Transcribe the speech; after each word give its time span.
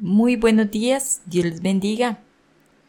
Muy 0.00 0.34
buenos 0.34 0.72
días, 0.72 1.22
Dios 1.26 1.44
les 1.44 1.62
bendiga. 1.62 2.18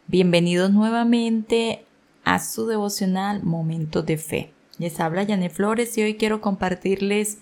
Bienvenidos 0.08 0.72
nuevamente 0.72 1.84
a 2.24 2.40
su 2.40 2.66
devocional 2.66 3.44
Momento 3.44 4.02
de 4.02 4.16
Fe. 4.18 4.52
Les 4.78 4.98
habla 4.98 5.24
Janet 5.24 5.52
Flores 5.52 5.96
y 5.96 6.02
hoy 6.02 6.16
quiero 6.16 6.40
compartirles 6.40 7.38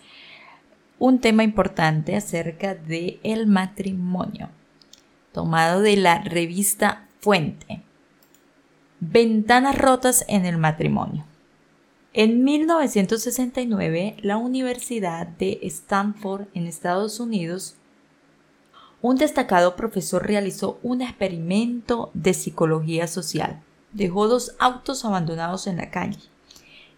un 0.99 1.19
tema 1.19 1.45
importante 1.45 2.15
acerca 2.15 2.75
de 2.75 3.19
el 3.23 3.47
matrimonio, 3.47 4.51
tomado 5.33 5.81
de 5.81 5.97
la 5.97 6.19
revista 6.19 7.09
Fuente. 7.21 7.81
Ventanas 9.01 9.79
rotas 9.79 10.27
en 10.29 10.45
el 10.45 10.59
matrimonio. 10.59 11.25
En 12.13 12.45
1969, 12.45 14.17
la 14.21 14.37
Universidad 14.37 15.27
de 15.27 15.59
Stanford 15.63 16.49
en 16.53 16.67
Estados 16.67 17.19
Unidos 17.19 17.77
un 19.05 19.17
destacado 19.17 19.77
profesor 19.77 20.27
realizó 20.27 20.79
un 20.83 21.03
experimento 21.03 22.11
de 22.15 22.33
psicología 22.33 23.07
social. 23.07 23.61
Dejó 23.93 24.29
dos 24.29 24.57
autos 24.59 25.05
abandonados 25.05 25.67
en 25.67 25.77
la 25.77 25.91
calle. 25.91 26.21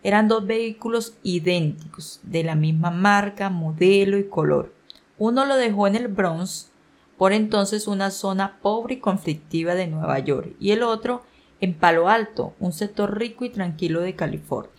Eran 0.04 0.28
dos 0.28 0.46
vehículos 0.46 1.14
idénticos, 1.24 2.20
de 2.22 2.44
la 2.44 2.54
misma 2.54 2.92
marca, 2.92 3.50
modelo 3.50 4.18
y 4.18 4.28
color. 4.28 4.72
Uno 5.18 5.46
lo 5.46 5.56
dejó 5.56 5.88
en 5.88 5.96
el 5.96 6.06
Bronx, 6.06 6.70
por 7.18 7.32
entonces 7.32 7.88
una 7.88 8.12
zona 8.12 8.60
pobre 8.62 8.94
y 8.94 9.00
conflictiva 9.00 9.74
de 9.74 9.88
Nueva 9.88 10.20
York, 10.20 10.54
y 10.60 10.70
el 10.70 10.84
otro 10.84 11.24
en 11.60 11.74
Palo 11.74 12.08
Alto, 12.08 12.54
un 12.60 12.72
sector 12.72 13.18
rico 13.18 13.44
y 13.44 13.50
tranquilo 13.50 14.00
de 14.00 14.14
California. 14.14 14.70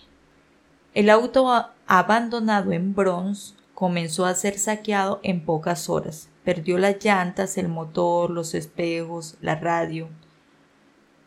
El 0.94 1.10
auto 1.10 1.66
abandonado 1.88 2.72
en 2.72 2.96
Bronx 2.96 3.54
comenzó 3.74 4.26
a 4.26 4.34
ser 4.34 4.58
saqueado 4.58 5.20
en 5.24 5.44
pocas 5.44 5.90
horas. 5.90 6.30
Perdió 6.48 6.78
las 6.78 7.04
llantas, 7.04 7.58
el 7.58 7.68
motor, 7.68 8.30
los 8.30 8.56
espejos, 8.56 9.36
la 9.42 9.56
radio. 9.56 10.08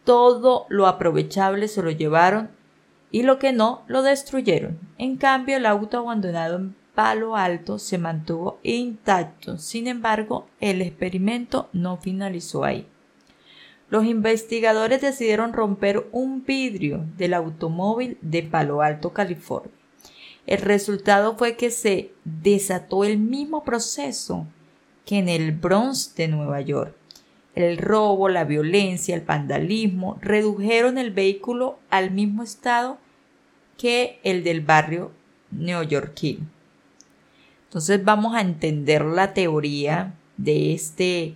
Todo 0.03 0.65
lo 0.71 0.87
aprovechable 0.87 1.69
se 1.69 1.83
lo 1.83 1.91
llevaron 1.91 2.49
y 3.11 3.23
lo 3.23 3.39
que 3.39 3.53
no 3.53 3.83
lo 3.87 4.03
destruyeron. 4.03 4.79
En 4.97 5.19
cambio, 5.19 5.59
el 5.59 5.67
auto 5.67 5.99
abandonado 5.99 6.57
en 6.57 6.75
Palo 6.95 7.37
Alto 7.37 7.79
se 7.79 7.99
mantuvo 7.99 8.61
intacto. 8.63 9.59
Sin 9.59 9.89
embargo, 9.89 10.47
el 10.59 10.81
experimento 10.81 11.69
no 11.75 11.99
finalizó 11.99 12.65
ahí. 12.65 12.87
Los 13.91 14.07
investigadores 14.07 15.03
decidieron 15.03 15.53
romper 15.53 16.09
un 16.13 16.47
vidrio 16.47 17.05
del 17.19 17.35
automóvil 17.35 18.17
de 18.23 18.43
Palo 18.43 18.81
Alto, 18.81 19.13
California. 19.13 19.71
El 20.47 20.63
resultado 20.63 21.37
fue 21.37 21.57
que 21.57 21.71
se 21.71 22.11
desató 22.25 23.05
el 23.05 23.19
mismo 23.19 23.65
proceso 23.65 24.47
que 25.05 25.19
en 25.19 25.29
el 25.29 25.53
Bronx 25.53 26.15
de 26.15 26.29
Nueva 26.29 26.61
York. 26.61 26.95
El 27.55 27.79
robo, 27.79 28.29
la 28.29 28.45
violencia, 28.45 29.15
el 29.15 29.23
vandalismo 29.23 30.19
redujeron 30.21 30.99
el 30.99 31.11
vehículo 31.11 31.79
al 31.91 32.11
mismo 32.11 32.43
estado 32.43 32.99
que 33.77 34.21
el 34.23 34.45
del 34.45 34.61
barrio 34.61 35.11
neoyorquino. 35.51 36.47
Entonces 37.65 38.05
vamos 38.05 38.35
a 38.35 38.41
entender 38.41 39.05
la 39.05 39.35
teoría 39.35 40.15
de 40.37 40.73
este 40.75 41.35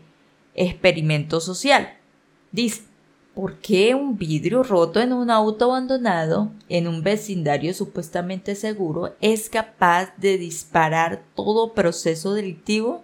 experimento 0.55 1.41
social. 1.41 1.97
Dice, 2.53 2.83
¿Por 3.35 3.57
qué 3.57 3.97
un 3.97 4.17
vidrio 4.17 4.63
roto 4.63 5.01
en 5.01 5.13
un 5.13 5.29
auto 5.29 5.65
abandonado 5.65 6.53
en 6.69 6.87
un 6.87 7.03
vecindario 7.03 7.75
supuestamente 7.75 8.55
seguro 8.55 9.17
es 9.21 9.51
capaz 9.51 10.17
de 10.19 10.39
disparar 10.39 11.25
todo 11.35 11.75
proceso 11.75 12.33
delictivo? 12.33 13.03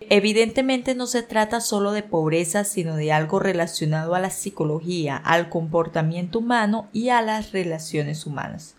Evidentemente 0.00 0.94
no 0.94 1.06
se 1.06 1.22
trata 1.22 1.60
solo 1.60 1.92
de 1.92 2.02
pobreza, 2.02 2.64
sino 2.64 2.96
de 2.96 3.12
algo 3.12 3.38
relacionado 3.38 4.14
a 4.14 4.20
la 4.20 4.30
psicología, 4.30 5.16
al 5.16 5.48
comportamiento 5.48 6.40
humano 6.40 6.88
y 6.92 7.08
a 7.08 7.22
las 7.22 7.52
relaciones 7.52 8.26
humanas. 8.26 8.74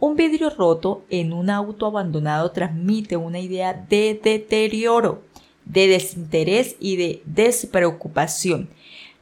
Un 0.00 0.16
vidrio 0.16 0.50
roto 0.50 1.04
en 1.10 1.32
un 1.32 1.50
auto 1.50 1.86
abandonado 1.86 2.50
transmite 2.50 3.16
una 3.16 3.40
idea 3.40 3.72
de 3.72 4.20
deterioro, 4.22 5.22
de 5.64 5.86
desinterés 5.86 6.76
y 6.80 6.96
de 6.96 7.22
despreocupación 7.24 8.68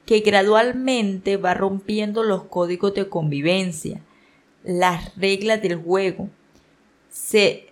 que 0.07 0.21
gradualmente 0.21 1.37
va 1.37 1.53
rompiendo 1.53 2.23
los 2.23 2.45
códigos 2.45 2.95
de 2.95 3.09
convivencia, 3.09 4.01
las 4.63 5.15
reglas 5.17 5.61
del 5.61 5.77
juego, 5.77 6.31
se 7.11 7.67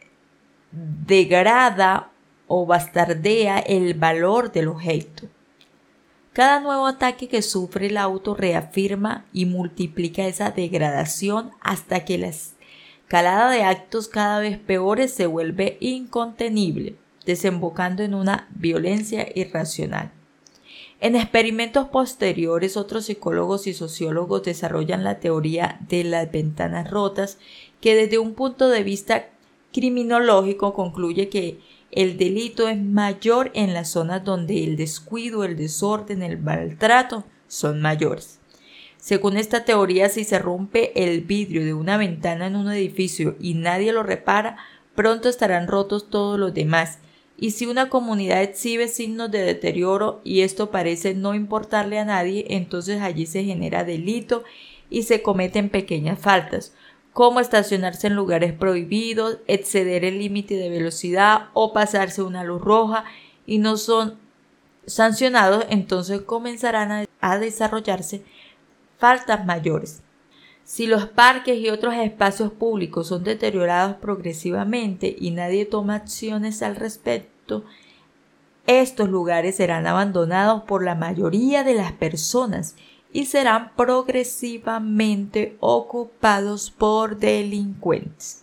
degrada 0.73 2.11
o 2.47 2.67
bastardea 2.67 3.59
el 3.59 3.95
valor 3.95 4.53
del 4.53 4.69
objeto. 4.69 5.29
Cada 6.33 6.59
nuevo 6.61 6.87
ataque 6.87 7.29
que 7.29 7.43
sufre 7.43 7.87
el 7.87 7.97
auto 7.97 8.35
reafirma 8.35 9.25
y 9.33 9.47
multiplica 9.47 10.27
esa 10.27 10.51
degradación 10.51 11.53
hasta 11.61 12.05
que 12.05 12.19
la 12.19 12.27
escalada 12.27 13.51
de 13.51 13.63
actos 13.63 14.09
cada 14.09 14.41
vez 14.41 14.59
peores 14.59 15.13
se 15.13 15.27
vuelve 15.27 15.77
incontenible, 15.79 16.97
desembocando 17.25 18.03
en 18.03 18.15
una 18.15 18.49
violencia 18.51 19.29
irracional. 19.35 20.11
En 21.01 21.15
experimentos 21.15 21.89
posteriores, 21.89 22.77
otros 22.77 23.05
psicólogos 23.05 23.67
y 23.67 23.75
sociólogos 23.75 24.43
desarrollan 24.43 25.05
la 25.05 25.21
teoría 25.21 25.79
de 25.89 26.03
las 26.03 26.33
ventanas 26.33 26.91
rotas, 26.91 27.39
que 27.81 27.95
desde 27.95 28.19
un 28.19 28.35
punto 28.35 28.69
de 28.69 28.83
vista 28.83 29.29
criminológico 29.73 30.73
concluye 30.73 31.29
que 31.29 31.61
el 31.95 32.19
delito 32.19 32.69
es 32.69 32.79
mayor 32.81 33.51
en 33.55 33.75
las 33.75 33.91
zonas 33.91 34.25
donde 34.25 34.65
el 34.65 34.77
descuido, 34.77 35.45
el 35.45 35.57
desorden, 35.57 36.23
el 36.23 36.39
maltrato 36.39 37.25
son 37.49 37.81
mayores. 37.81 38.41
Según 38.99 39.37
esta 39.37 39.65
teoría, 39.65 40.09
si 40.09 40.25
se 40.25 40.39
rompe 40.39 40.93
el 41.05 41.21
vidrio 41.23 41.65
de 41.65 41.75
una 41.75 41.97
ventana 41.97 42.47
en 42.47 42.57
un 42.57 42.71
edificio 42.71 43.37
y 43.39 43.55
nadie 43.55 43.93
lo 43.93 44.03
repara, 44.03 44.57
pronto 44.95 45.29
estarán 45.29 45.69
rotos 45.69 46.09
todos 46.09 46.39
los 46.39 46.55
demás 46.55 46.99
y 47.37 47.51
si 47.51 47.67
una 47.67 47.89
comunidad 47.89 48.43
exhibe 48.43 48.89
signos 48.89 49.31
de 49.31 49.43
deterioro 49.43 50.21
y 50.25 50.43
esto 50.43 50.71
parece 50.71 51.15
no 51.15 51.35
importarle 51.35 51.99
a 51.99 52.05
nadie, 52.05 52.47
entonces 52.51 53.01
allí 53.01 53.27
se 53.27 53.45
genera 53.45 53.85
delito 53.85 54.45
y 54.89 55.03
se 55.03 55.23
cometen 55.23 55.69
pequeñas 55.69 56.19
faltas, 56.19 56.73
como 57.15 57.39
estacionarse 57.39 58.09
en 58.09 58.17
lugares 58.17 58.53
prohibidos, 58.53 59.39
exceder 59.47 60.05
el 60.05 60.19
límite 60.19 60.57
de 60.57 60.69
velocidad 60.69 61.47
o 61.55 61.73
pasarse 61.73 62.23
una 62.23 62.43
luz 62.43 62.61
roja 62.61 63.05
y 63.47 63.59
no 63.59 63.77
son 63.77 64.19
sancionados, 64.85 65.65
entonces 65.71 66.23
comenzarán 66.23 67.07
a, 67.21 67.39
desarrollarse 67.39 68.25
faltas 68.99 69.47
mayores. 69.47 70.03
Si 70.65 70.89
los 70.89 71.07
parques 71.07 71.57
y 71.57 71.71
otros 71.71 71.95
espacios 71.95 72.51
públicos 72.51 73.07
son 73.07 73.23
deteriorados 73.23 73.97
progresivamente 73.97 75.15
y 75.17 75.31
nadie 75.31 75.67
toma 75.67 75.95
acciones 75.95 76.63
al 76.63 76.75
respecto, 76.75 77.65
estos 78.67 79.09
lugares 79.09 79.55
serán 79.57 79.87
abandonados 79.87 80.65
por 80.65 80.83
la 80.83 80.97
mayoría 80.97 81.63
de 81.63 81.75
las 81.75 81.93
personas 81.93 82.75
y 83.15 83.27
serán 83.27 83.73
progresivamente 83.77 85.57
ocupados 85.61 86.71
por 86.71 87.17
delincuentes. 87.17 88.43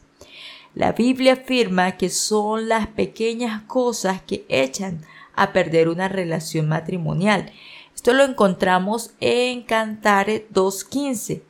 La 0.74 0.94
Biblia 0.94 1.34
afirma 1.34 1.98
que 1.98 2.10
son 2.10 2.70
las 2.70 2.88
pequeñas 2.88 3.64
cosas 3.64 4.22
que 4.22 4.46
echan 4.48 5.06
a 5.36 5.52
perder 5.52 5.90
una 5.90 6.08
relación 6.08 6.70
matrimonial. 6.70 7.52
Esto 7.94 8.14
lo 8.14 8.24
encontramos 8.24 9.12
en 9.20 9.64
Cantares 9.64 10.44
2.15 10.54 11.44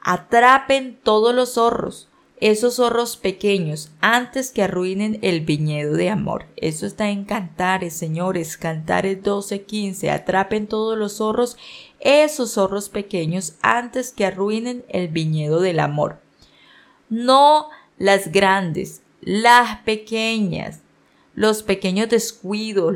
Atrapen 0.00 0.98
todos 1.02 1.32
los 1.32 1.54
zorros, 1.54 2.10
esos 2.44 2.76
zorros 2.76 3.16
pequeños, 3.16 3.90
antes 4.02 4.50
que 4.50 4.62
arruinen 4.62 5.18
el 5.22 5.40
viñedo 5.40 5.94
de 5.94 6.10
amor. 6.10 6.44
Eso 6.56 6.84
está 6.84 7.08
en 7.08 7.24
Cantares, 7.24 7.94
señores, 7.94 8.58
Cantares 8.58 9.22
12:15. 9.22 10.10
Atrapen 10.10 10.66
todos 10.66 10.98
los 10.98 11.16
zorros, 11.16 11.56
esos 12.00 12.52
zorros 12.52 12.90
pequeños, 12.90 13.54
antes 13.62 14.12
que 14.12 14.26
arruinen 14.26 14.84
el 14.90 15.08
viñedo 15.08 15.60
del 15.60 15.80
amor. 15.80 16.20
No 17.08 17.70
las 17.96 18.30
grandes, 18.30 19.00
las 19.22 19.78
pequeñas, 19.78 20.80
los 21.34 21.62
pequeños 21.62 22.10
descuidos, 22.10 22.94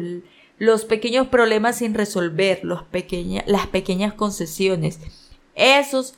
los 0.58 0.84
pequeños 0.84 1.28
problemas 1.28 1.76
sin 1.76 1.94
resolver, 1.94 2.60
los 2.64 2.82
las 3.46 3.66
pequeñas 3.68 4.12
concesiones. 4.12 5.00
Esos 5.54 6.16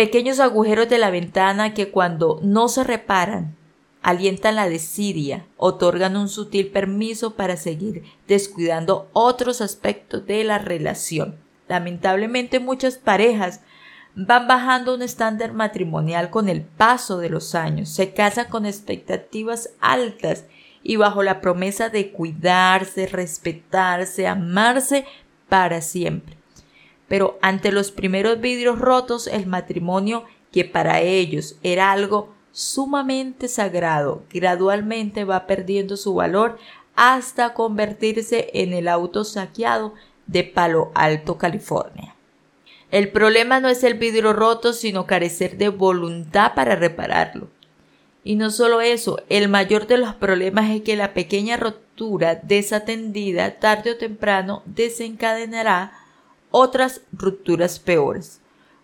pequeños 0.00 0.40
agujeros 0.40 0.88
de 0.88 0.96
la 0.96 1.10
ventana 1.10 1.74
que 1.74 1.90
cuando 1.90 2.40
no 2.42 2.68
se 2.68 2.84
reparan 2.84 3.54
alientan 4.00 4.56
la 4.56 4.66
desidia, 4.66 5.44
otorgan 5.58 6.16
un 6.16 6.30
sutil 6.30 6.68
permiso 6.68 7.34
para 7.34 7.58
seguir 7.58 8.04
descuidando 8.26 9.10
otros 9.12 9.60
aspectos 9.60 10.24
de 10.24 10.42
la 10.42 10.56
relación. 10.56 11.36
Lamentablemente 11.68 12.60
muchas 12.60 12.96
parejas 12.96 13.60
van 14.14 14.48
bajando 14.48 14.94
un 14.94 15.02
estándar 15.02 15.52
matrimonial 15.52 16.30
con 16.30 16.48
el 16.48 16.62
paso 16.62 17.18
de 17.18 17.28
los 17.28 17.54
años, 17.54 17.90
se 17.90 18.14
casan 18.14 18.48
con 18.48 18.64
expectativas 18.64 19.68
altas 19.80 20.46
y 20.82 20.96
bajo 20.96 21.22
la 21.22 21.42
promesa 21.42 21.90
de 21.90 22.10
cuidarse, 22.10 23.06
respetarse, 23.06 24.26
amarse 24.26 25.04
para 25.50 25.82
siempre. 25.82 26.39
Pero 27.10 27.40
ante 27.42 27.72
los 27.72 27.90
primeros 27.90 28.40
vidrios 28.40 28.78
rotos, 28.78 29.26
el 29.26 29.46
matrimonio, 29.46 30.26
que 30.52 30.64
para 30.64 31.00
ellos 31.00 31.56
era 31.64 31.90
algo 31.90 32.32
sumamente 32.52 33.48
sagrado, 33.48 34.22
gradualmente 34.32 35.24
va 35.24 35.48
perdiendo 35.48 35.96
su 35.96 36.14
valor 36.14 36.56
hasta 36.94 37.52
convertirse 37.52 38.50
en 38.54 38.72
el 38.72 38.86
auto 38.86 39.24
saqueado 39.24 39.92
de 40.28 40.44
Palo 40.44 40.92
Alto, 40.94 41.36
California. 41.36 42.14
El 42.92 43.08
problema 43.08 43.58
no 43.58 43.68
es 43.68 43.82
el 43.82 43.94
vidrio 43.94 44.32
roto, 44.32 44.72
sino 44.72 45.08
carecer 45.08 45.58
de 45.58 45.68
voluntad 45.68 46.54
para 46.54 46.76
repararlo. 46.76 47.48
Y 48.22 48.36
no 48.36 48.50
solo 48.50 48.82
eso, 48.82 49.20
el 49.28 49.48
mayor 49.48 49.88
de 49.88 49.98
los 49.98 50.14
problemas 50.14 50.70
es 50.70 50.82
que 50.82 50.94
la 50.94 51.12
pequeña 51.12 51.56
rotura 51.56 52.36
desatendida 52.36 53.58
tarde 53.58 53.90
o 53.90 53.96
temprano 53.96 54.62
desencadenará 54.64 55.99
otras 56.50 57.02
rupturas 57.12 57.78
peores. 57.78 58.40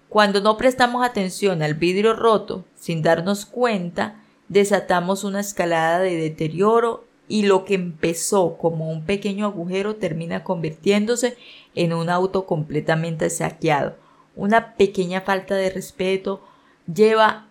Cuando 0.08 0.40
no 0.40 0.56
prestamos 0.56 1.04
atención 1.04 1.62
al 1.62 1.74
vidrio 1.74 2.14
roto 2.14 2.64
sin 2.74 3.02
darnos 3.02 3.44
cuenta, 3.44 4.22
desatamos 4.48 5.24
una 5.24 5.40
escalada 5.40 5.98
de 5.98 6.16
deterioro 6.16 7.04
y 7.28 7.42
lo 7.42 7.64
que 7.64 7.74
empezó 7.74 8.56
como 8.56 8.90
un 8.90 9.04
pequeño 9.04 9.46
agujero 9.46 9.96
termina 9.96 10.44
convirtiéndose 10.44 11.36
en 11.74 11.92
un 11.92 12.08
auto 12.08 12.46
completamente 12.46 13.30
saqueado. 13.30 13.96
Una 14.36 14.74
pequeña 14.74 15.22
falta 15.22 15.56
de 15.56 15.70
respeto 15.70 16.42
lleva 16.92 17.48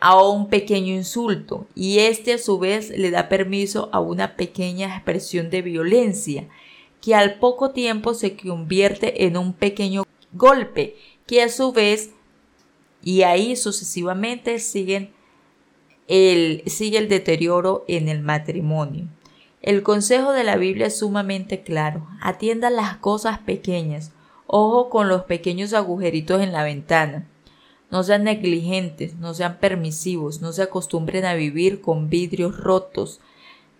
a 0.00 0.22
un 0.22 0.48
pequeño 0.48 0.94
insulto 0.94 1.66
y 1.74 1.98
este 1.98 2.32
a 2.32 2.38
su 2.38 2.58
vez 2.58 2.88
le 2.90 3.10
da 3.10 3.28
permiso 3.28 3.90
a 3.92 4.00
una 4.00 4.36
pequeña 4.36 4.96
expresión 4.96 5.50
de 5.50 5.60
violencia 5.60 6.48
que 7.00 7.14
al 7.14 7.38
poco 7.38 7.70
tiempo 7.70 8.14
se 8.14 8.36
convierte 8.36 9.24
en 9.24 9.36
un 9.36 9.52
pequeño 9.52 10.04
golpe 10.32 10.96
que 11.26 11.42
a 11.42 11.48
su 11.48 11.72
vez 11.72 12.10
y 13.02 13.22
ahí 13.22 13.56
sucesivamente 13.56 14.58
siguen 14.58 15.12
el, 16.08 16.62
sigue 16.66 16.98
el 16.98 17.08
deterioro 17.08 17.84
en 17.88 18.08
el 18.08 18.20
matrimonio. 18.20 19.08
El 19.62 19.82
consejo 19.82 20.32
de 20.32 20.42
la 20.42 20.56
Biblia 20.56 20.86
es 20.86 20.98
sumamente 20.98 21.62
claro. 21.62 22.06
Atienda 22.20 22.70
las 22.70 22.96
cosas 22.96 23.38
pequeñas. 23.38 24.12
Ojo 24.46 24.88
con 24.88 25.08
los 25.08 25.24
pequeños 25.24 25.74
agujeritos 25.74 26.40
en 26.40 26.52
la 26.52 26.64
ventana. 26.64 27.28
No 27.90 28.02
sean 28.02 28.24
negligentes, 28.24 29.16
no 29.16 29.34
sean 29.34 29.58
permisivos, 29.58 30.40
no 30.40 30.52
se 30.52 30.62
acostumbren 30.62 31.24
a 31.24 31.34
vivir 31.34 31.80
con 31.80 32.08
vidrios 32.08 32.56
rotos. 32.56 33.20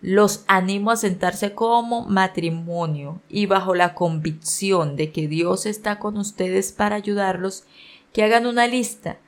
Los 0.01 0.43
animo 0.47 0.91
a 0.91 0.97
sentarse 0.97 1.53
como 1.53 2.05
matrimonio 2.05 3.21
y 3.29 3.45
bajo 3.45 3.75
la 3.75 3.93
convicción 3.93 4.95
de 4.95 5.11
que 5.11 5.27
Dios 5.27 5.65
está 5.65 5.99
con 5.99 6.17
ustedes 6.17 6.71
para 6.71 6.95
ayudarlos, 6.95 7.65
que 8.11 8.23
hagan 8.23 8.47
una 8.47 8.67
lista 8.67 9.19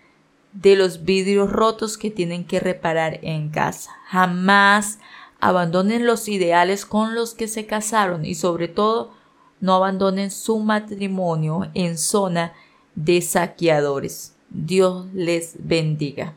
de 0.53 0.75
los 0.75 1.03
vidrios 1.03 1.51
rotos 1.51 1.97
que 1.97 2.11
tienen 2.11 2.45
que 2.45 2.59
reparar 2.59 3.19
en 3.23 3.49
casa. 3.49 3.91
Jamás 4.07 4.99
abandonen 5.39 6.05
los 6.05 6.27
ideales 6.27 6.85
con 6.85 7.15
los 7.15 7.33
que 7.33 7.47
se 7.47 7.65
casaron 7.65 8.25
y 8.25 8.35
sobre 8.35 8.67
todo 8.67 9.11
no 9.59 9.75
abandonen 9.75 10.31
su 10.31 10.59
matrimonio 10.59 11.69
en 11.73 11.97
zona 11.97 12.53
de 12.95 13.21
saqueadores. 13.21 14.35
Dios 14.49 15.07
les 15.13 15.55
bendiga. 15.59 16.35